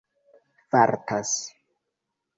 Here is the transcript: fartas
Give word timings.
fartas 0.71 1.33